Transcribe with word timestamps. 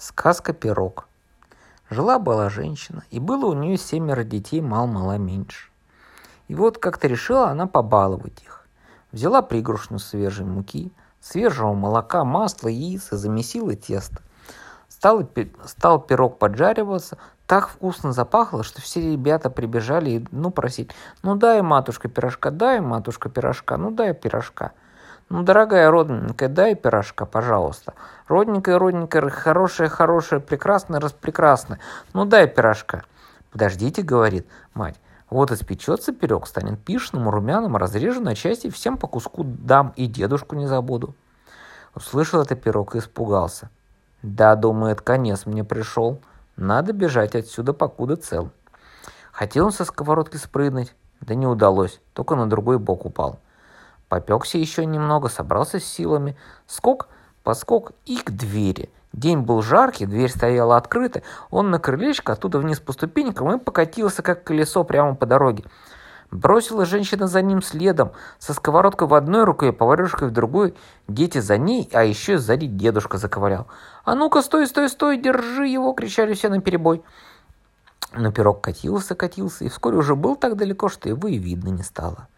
Сказка 0.00 0.52
«Пирог». 0.52 1.08
Жила-была 1.90 2.50
женщина, 2.50 3.02
и 3.10 3.18
было 3.18 3.46
у 3.46 3.54
нее 3.54 3.76
семеро 3.76 4.22
детей 4.22 4.60
мал-мало 4.60 5.18
меньше. 5.18 5.70
И 6.46 6.54
вот 6.54 6.78
как-то 6.78 7.08
решила 7.08 7.48
она 7.48 7.66
побаловать 7.66 8.40
их. 8.44 8.64
Взяла 9.10 9.42
пригоршню 9.42 9.98
свежей 9.98 10.46
муки, 10.46 10.92
свежего 11.20 11.74
молока, 11.74 12.22
масла, 12.22 12.68
яиц 12.68 13.12
и 13.12 13.16
замесила 13.16 13.74
тесто. 13.74 14.22
Стал, 14.88 15.28
стал 15.66 16.00
пирог 16.00 16.38
поджариваться, 16.38 17.18
так 17.48 17.68
вкусно 17.68 18.12
запахло, 18.12 18.62
что 18.62 18.80
все 18.80 19.00
ребята 19.00 19.50
прибежали 19.50 20.10
и 20.10 20.26
ну 20.30 20.52
просить, 20.52 20.92
ну 21.24 21.34
дай, 21.34 21.60
матушка, 21.60 22.08
пирожка, 22.08 22.52
дай, 22.52 22.78
матушка, 22.80 23.30
пирожка, 23.30 23.76
ну 23.76 23.90
дай 23.90 24.14
пирожка– 24.14 24.70
ну, 25.28 25.42
дорогая 25.42 25.90
родненькая, 25.90 26.48
дай 26.48 26.74
пирожка, 26.74 27.26
пожалуйста. 27.26 27.94
Родненькая, 28.28 28.78
родненькая, 28.78 29.28
хорошая, 29.28 29.88
хорошая, 29.88 30.40
прекрасная, 30.40 31.00
распрекрасная. 31.00 31.78
Ну, 32.14 32.24
дай 32.24 32.46
пирожка. 32.48 33.04
Подождите, 33.50 34.02
говорит 34.02 34.46
мать. 34.72 34.96
Вот 35.28 35.50
испечется 35.50 36.12
пирог, 36.12 36.46
станет 36.46 36.82
пишным, 36.82 37.28
румяным, 37.28 37.76
разрежу 37.76 38.22
на 38.22 38.34
части, 38.34 38.70
всем 38.70 38.96
по 38.96 39.06
куску 39.06 39.44
дам 39.44 39.92
и 39.96 40.06
дедушку 40.06 40.56
не 40.56 40.66
забуду. 40.66 41.14
Услышал 41.94 42.40
это 42.40 42.54
пирог 42.54 42.94
и 42.94 42.98
испугался. 42.98 43.68
Да, 44.22 44.56
думает, 44.56 45.02
конец 45.02 45.44
мне 45.44 45.62
пришел. 45.62 46.20
Надо 46.56 46.94
бежать 46.94 47.34
отсюда, 47.34 47.74
покуда 47.74 48.16
цел. 48.16 48.50
Хотел 49.32 49.66
он 49.66 49.72
со 49.72 49.84
сковородки 49.84 50.38
спрыгнуть, 50.38 50.94
да 51.20 51.34
не 51.34 51.46
удалось, 51.46 52.00
только 52.14 52.34
на 52.34 52.48
другой 52.48 52.78
бок 52.78 53.04
упал. 53.04 53.38
Попекся 54.08 54.58
еще 54.58 54.86
немного, 54.86 55.28
собрался 55.28 55.80
с 55.80 55.84
силами. 55.84 56.36
Скок, 56.66 57.08
поскок 57.42 57.92
и 58.06 58.16
к 58.16 58.30
двери. 58.30 58.90
День 59.12 59.40
был 59.40 59.62
жаркий, 59.62 60.06
дверь 60.06 60.30
стояла 60.30 60.76
открыта. 60.76 61.22
Он 61.50 61.70
на 61.70 61.78
крылечко, 61.78 62.32
оттуда 62.32 62.58
вниз 62.58 62.80
по 62.80 62.92
ступенькам 62.92 63.50
и 63.52 63.58
покатился, 63.58 64.22
как 64.22 64.44
колесо, 64.44 64.84
прямо 64.84 65.14
по 65.14 65.26
дороге. 65.26 65.64
Бросила 66.30 66.84
женщина 66.84 67.26
за 67.26 67.40
ним 67.40 67.62
следом, 67.62 68.12
со 68.38 68.52
сковородкой 68.52 69.08
в 69.08 69.14
одной 69.14 69.44
руке 69.44 69.68
и 69.68 69.72
поварешкой 69.72 70.28
в 70.28 70.30
другой. 70.30 70.74
Дети 71.06 71.38
за 71.38 71.56
ней, 71.56 71.88
а 71.92 72.04
еще 72.04 72.36
сзади 72.36 72.66
дедушка 72.66 73.16
заковырял. 73.16 73.66
«А 74.04 74.14
ну-ка, 74.14 74.42
стой, 74.42 74.66
стой, 74.66 74.90
стой, 74.90 75.16
держи 75.16 75.66
его!»— 75.66 75.92
кричали 75.94 76.34
все 76.34 76.50
на 76.50 76.60
перебой. 76.60 77.02
Но 78.12 78.30
пирог 78.30 78.60
катился, 78.60 79.14
катился, 79.14 79.64
и 79.64 79.68
вскоре 79.68 79.96
уже 79.96 80.14
был 80.14 80.36
так 80.36 80.56
далеко, 80.56 80.88
что 80.88 81.08
его 81.08 81.28
и 81.28 81.38
видно 81.38 81.70
не 81.70 81.82
стало. 81.82 82.28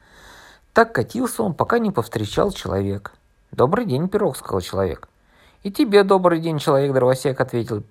Так 0.72 0.92
катился 0.94 1.42
он, 1.42 1.54
пока 1.54 1.78
не 1.78 1.90
повстречал 1.90 2.52
человек. 2.52 3.12
«Добрый 3.50 3.86
день, 3.86 4.08
пирог»,— 4.08 4.36
сказал 4.38 4.60
человек. 4.60 5.08
«И 5.64 5.72
тебе 5.72 6.04
добрый 6.04 6.40
день, 6.40 6.58
человек 6.58 6.92
дровосек»,— 6.92 7.40
ответил 7.42 7.82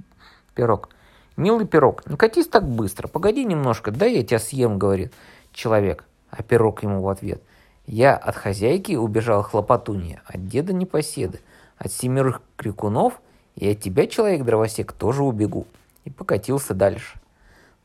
пирог. 0.56 0.90
«Милый 1.36 1.68
пирог, 1.68 2.08
не 2.08 2.16
катись 2.16 2.48
так 2.48 2.68
быстро, 2.68 3.08
погоди 3.08 3.44
немножко, 3.44 3.92
дай 3.92 4.14
я 4.14 4.24
тебя 4.24 4.40
съем»,— 4.40 4.78
говорит 4.80 5.14
человек. 5.52 6.06
А 6.30 6.42
пирог 6.42 6.82
ему 6.84 7.02
в 7.02 7.10
ответ. 7.10 7.42
«Я 7.86 8.16
от 8.16 8.38
хозяйки 8.38 8.94
убежал 8.94 9.44
хлопотунья, 9.44 10.22
от 10.26 10.48
деда 10.48 10.72
непоседы, 10.72 11.42
от 11.78 11.92
семерых 11.92 12.42
крикунов, 12.56 13.22
и 13.56 13.70
от 13.70 13.82
тебя, 13.82 14.08
человек-дровосек, 14.08 14.94
тоже 14.94 15.24
убегу». 15.24 15.68
И 16.06 16.10
покатился 16.10 16.74
дальше. 16.74 17.20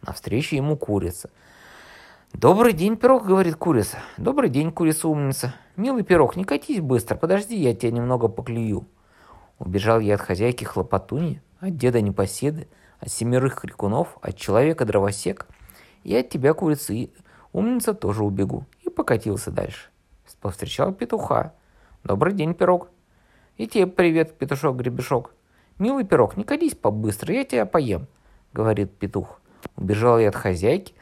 Навстречу 0.02 0.54
ему 0.54 0.76
курица— 0.76 1.30
«Добрый 2.34 2.72
день, 2.72 2.96
пирог»,— 2.96 3.24
говорит 3.26 3.54
курица. 3.54 3.98
«Добрый 4.16 4.50
день, 4.50 4.72
курица-умница. 4.72 5.54
Милый 5.76 6.02
пирог, 6.02 6.34
не 6.34 6.42
катись 6.42 6.80
быстро, 6.80 7.14
подожди, 7.14 7.56
я 7.56 7.76
тебя 7.76 7.92
немного 7.92 8.26
поклюю». 8.26 8.88
Убежал 9.60 10.00
я 10.00 10.16
от 10.16 10.20
хозяйки 10.20 10.64
хлопотуни, 10.64 11.40
от 11.60 11.76
деда 11.76 12.00
непоседы, 12.00 12.66
от 12.98 13.10
семерых 13.10 13.60
крикунов, 13.60 14.18
от 14.20 14.36
человека-дровосек. 14.36 15.46
И 16.02 16.14
от 16.16 16.28
тебя, 16.28 16.54
курица 16.54 16.92
и 16.92 17.10
умница, 17.52 17.94
тоже 17.94 18.24
убегу. 18.24 18.66
И 18.82 18.90
покатился 18.90 19.52
дальше. 19.52 19.90
Повстречал 20.40 20.92
петуха. 20.92 21.54
«Добрый 22.02 22.34
день, 22.34 22.52
пирог». 22.52 22.90
«И 23.56 23.68
тебе 23.68 23.86
привет, 23.86 24.36
петушок-гребешок». 24.36 25.32
«Милый 25.78 26.04
пирог, 26.04 26.36
не 26.36 26.42
катись 26.42 26.74
побыстро, 26.74 27.32
я 27.32 27.44
тебя 27.44 27.64
поем»,— 27.64 28.08
говорит 28.52 28.90
петух. 28.98 29.40
Убежал 29.76 30.18
я 30.18 30.28
от 30.28 30.34
хозяйки, 30.34 30.94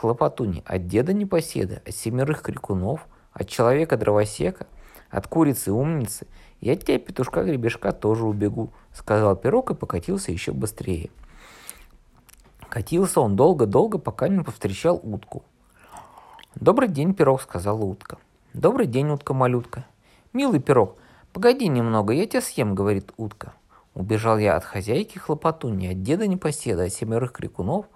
хлопотуни, 0.00 0.62
от 0.64 0.86
деда 0.86 1.12
непоседа, 1.12 1.82
от 1.86 1.94
семерых 1.94 2.40
крикунов, 2.40 3.06
от 3.34 3.48
человека-дровосека, 3.48 4.66
от 5.10 5.26
курицы-умницы, 5.26 6.26
и 6.62 6.70
от 6.70 6.84
тебя, 6.84 6.98
петушка-гребешка, 6.98 7.92
тоже 7.92 8.24
убегу»,— 8.24 8.70
сказал 8.94 9.36
пирог 9.36 9.70
и 9.70 9.74
покатился 9.74 10.32
еще 10.32 10.52
быстрее. 10.52 11.10
Катился 12.70 13.20
он 13.20 13.36
долго-долго, 13.36 13.98
пока 13.98 14.28
не 14.28 14.42
повстречал 14.42 14.98
утку. 15.02 15.42
«Добрый 16.54 16.88
день, 16.88 17.12
пирог»,— 17.12 17.42
сказала 17.42 17.82
утка. 17.82 18.16
«Добрый 18.54 18.86
день, 18.86 19.10
утка-малютка». 19.10 19.84
«Милый 20.32 20.60
пирог, 20.60 20.96
погоди 21.34 21.68
немного, 21.68 22.14
я 22.14 22.26
тебя 22.26 22.40
съем»,— 22.40 22.74
говорит 22.76 23.12
утка. 23.18 23.52
Убежал 23.92 24.38
я 24.38 24.56
от 24.56 24.64
хозяйки 24.64 25.18
хлопотуни, 25.18 25.88
от 25.88 26.02
деда 26.02 26.26
непоседа, 26.26 26.84
от 26.84 26.92
семерых 26.92 27.32
крикунов, 27.32 27.86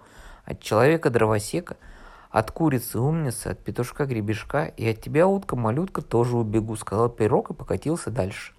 от 0.45 0.59
человека-дровосека— 0.59 1.77
от 2.35 2.51
курицы 2.51 2.99
умницы, 2.99 3.47
от 3.47 3.59
петушка 3.59 4.05
гребешка 4.05 4.65
и 4.65 4.85
от 4.89 4.99
тебя, 4.99 5.25
утка-малютка, 5.25 6.01
тоже 6.01 6.35
убегу, 6.35 6.75
сказал 6.75 7.07
пирог 7.07 7.51
и 7.51 7.53
покатился 7.53 8.11
дальше. 8.11 8.53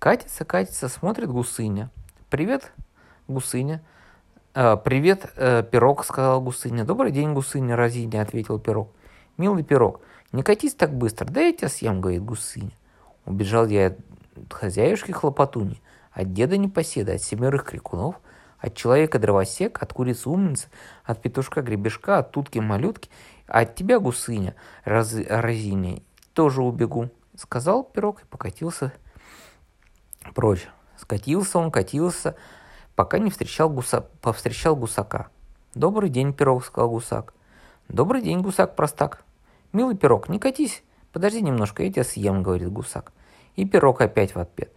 Катится, 0.00 0.44
катится, 0.44 0.88
смотрит 0.88 1.28
гусыня. 1.28 1.90
Привет, 2.28 2.72
гусыня. 3.28 3.84
«Э, 4.54 4.76
«Привет, 4.76 5.32
э, 5.36 5.62
пирог»,— 5.62 6.04
сказала 6.04 6.40
гусыня. 6.40 6.84
«Добрый 6.84 7.12
день, 7.12 7.34
гусыня, 7.34 7.76
разиня»,— 7.76 8.20
ответил 8.22 8.58
пирог. 8.58 8.90
«Милый 9.38 9.62
пирог, 9.62 10.00
не 10.32 10.42
катись 10.42 10.74
так 10.74 10.92
быстро, 10.92 11.26
да 11.26 11.40
я 11.40 11.52
тебя 11.52 11.68
съем»,— 11.68 12.00
говорит 12.02 12.24
гусыня. 12.24 12.72
Убежал 13.26 13.64
я 13.68 13.94
от 14.34 14.52
хозяюшки 14.52 15.12
хлопотуни, 15.12 15.80
от 16.10 16.32
деда 16.32 16.56
непоседа, 16.56 17.12
от 17.12 17.22
семерых 17.22 17.62
крикунов— 17.62 18.16
от 18.62 18.76
человека 18.76 19.18
дровосек, 19.18 19.82
от 19.82 19.92
курицы 19.92 20.30
умницы, 20.30 20.68
от 21.04 21.20
петушка 21.20 21.62
гребешка, 21.62 22.18
от 22.18 22.30
тутки 22.30 22.60
малютки, 22.60 23.10
а 23.48 23.60
от 23.60 23.74
тебя, 23.74 23.98
гусыня, 23.98 24.54
раз, 24.84 25.14
разиня, 25.28 26.00
тоже 26.32 26.62
убегу. 26.62 27.10
Сказал 27.36 27.82
пирог 27.82 28.22
и 28.22 28.24
покатился 28.26 28.92
прочь. 30.34 30.68
Скатился 30.96 31.58
он, 31.58 31.72
катился, 31.72 32.36
пока 32.94 33.18
не 33.18 33.30
встречал 33.30 33.68
гуса, 33.68 34.02
повстречал 34.20 34.76
гусака. 34.76 35.28
«Добрый 35.74 36.08
день, 36.08 36.32
пирог»,— 36.32 36.64
сказал 36.64 36.90
гусак. 36.90 37.34
«Добрый 37.88 38.22
день, 38.22 38.40
гусак-простак». 38.40 39.24
«Милый 39.72 39.96
пирог, 39.96 40.28
не 40.28 40.38
катись, 40.38 40.84
подожди 41.12 41.42
немножко, 41.42 41.82
я 41.82 41.90
тебя 41.90 42.04
съем»,— 42.04 42.42
говорит 42.44 42.70
гусак. 42.70 43.10
И 43.56 43.64
пирог 43.64 44.00
опять 44.02 44.36
в 44.36 44.38
ответ. 44.38 44.70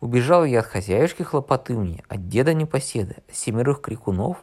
Убежал 0.00 0.44
я 0.46 0.60
от 0.60 0.66
хозяюшки 0.66 1.22
хлопотымни, 1.22 2.02
от 2.08 2.28
деда 2.28 2.54
непоседа, 2.54 3.16
от 3.28 3.36
семерых 3.36 3.82
крикунов, 3.82 4.38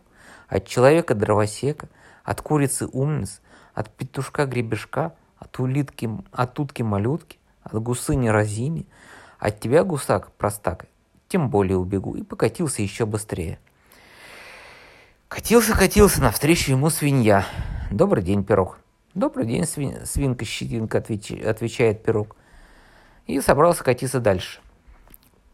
от 0.48 0.68
человека-дровосека, 0.68 1.90
от 2.24 2.42
курицы-умниц, 2.42 3.42
от 3.74 3.90
петушка-гребешка, 3.98 5.14
от 5.38 5.60
улитки, 5.60 6.10
от 6.32 6.60
утки-малютки, 6.60 7.40
от 7.64 7.74
гусыни-разини, 7.74 8.86
от 9.40 9.60
тебя, 9.60 9.84
гусак, 9.84 10.32
простак, 10.34 10.86
тем 11.28 11.50
более 11.50 11.78
убегу, 11.78 12.16
и 12.16 12.22
покатился 12.22 12.84
еще 12.84 13.08
быстрее. 13.08 13.60
Катился, 15.28 15.76
катился, 15.76 16.22
навстречу 16.22 16.72
ему 16.72 16.90
свинья. 16.90 17.46
Добрый 17.90 18.24
день, 18.24 18.44
пирог. 18.44 18.80
Добрый 19.14 19.48
день, 19.48 19.66
свин... 19.66 20.06
свинка-щетинка, 20.06 21.00
отвеч... 21.00 21.32
отвечает 21.32 22.04
пирог. 22.04 22.36
И 23.26 23.42
собрался 23.42 23.84
катиться 23.84 24.20
дальше. 24.20 24.62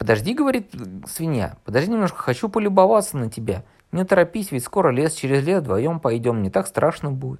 «Подожди»,— 0.03 0.33
говорит 0.35 0.69
свинья,— 1.07 1.55
«подожди 1.63 1.89
немножко, 1.89 2.17
хочу 2.17 2.49
полюбоваться 2.49 3.15
на 3.15 3.29
тебя. 3.29 3.63
Не 3.93 4.03
торопись, 4.03 4.51
ведь 4.51 4.65
скоро 4.65 4.89
лес, 4.89 5.13
через 5.13 5.45
лес 5.45 5.61
вдвоем 5.61 6.01
пойдем, 6.01 6.41
не 6.41 6.49
так 6.49 6.67
страшно 6.67 7.09
будет». 7.09 7.39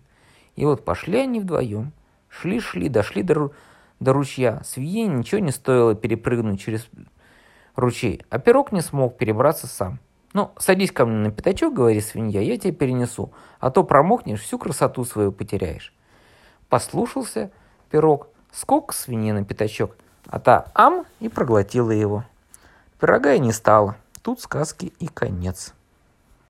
И 0.56 0.64
вот 0.64 0.86
пошли 0.86 1.20
они 1.20 1.42
вдвоем. 1.42 1.92
Шли-шли, 2.30 2.88
дошли 2.88 3.22
до, 3.22 3.52
до 4.00 4.14
ручья. 4.14 4.62
Свинье 4.64 5.08
ничего 5.08 5.40
не 5.40 5.52
стоило 5.52 5.94
перепрыгнуть 5.94 6.62
через 6.62 6.88
ручей, 7.76 8.22
а 8.30 8.40
пирог 8.40 8.72
не 8.72 8.80
смог 8.80 9.18
перебраться 9.18 9.68
сам. 9.68 10.00
«Ну, 10.32 10.52
садись 10.58 10.94
ко 10.94 11.06
мне 11.06 11.18
на 11.18 11.32
пятачок»,— 11.32 11.74
говорит 11.76 12.06
свинья,— 12.06 12.40
«я 12.42 12.58
тебя 12.58 12.72
перенесу, 12.72 13.34
а 13.60 13.72
то 13.72 13.84
промокнешь, 13.84 14.40
всю 14.40 14.58
красоту 14.58 15.04
свою 15.04 15.34
потеряешь». 15.34 15.94
Послушался 16.70 17.52
пирог, 17.92 18.30
скок 18.54 18.94
свинье 18.94 19.34
на 19.34 19.44
пятачок, 19.44 19.98
а 20.28 20.40
та 20.40 20.72
ам 20.74 21.04
и 21.20 21.28
проглотила 21.28 21.92
его. 21.92 22.24
Пирога 23.04 23.34
и 23.34 23.40
не 23.40 23.52
стало. 23.52 23.98
Тут 24.22 24.40
сказки 24.40 24.94
и 24.98 25.08
конец. 25.08 25.74